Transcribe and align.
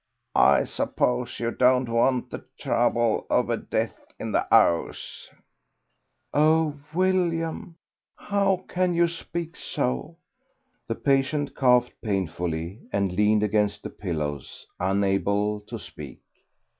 I 0.33 0.63
suppose 0.63 1.39
you 1.39 1.51
don't 1.51 1.87
want 1.87 2.31
the 2.31 2.43
trouble 2.57 3.27
of 3.29 3.51
a 3.51 3.57
death 3.57 4.03
in 4.19 4.31
the 4.31 4.51
'ouse." 4.51 5.29
"Oh, 6.33 6.79
William, 6.91 7.75
how 8.15 8.65
can 8.67 8.95
you 8.95 9.07
speak 9.07 9.55
so!" 9.55 10.17
The 10.87 10.95
patient 10.95 11.53
coughed 11.53 11.93
painfully, 12.01 12.79
and 12.91 13.11
leaned 13.13 13.43
against 13.43 13.83
the 13.83 13.91
pillows, 13.91 14.65
unable 14.79 15.59
to 15.67 15.77
speak. 15.77 16.23